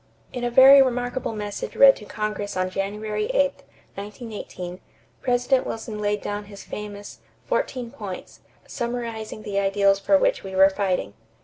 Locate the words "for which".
9.99-10.43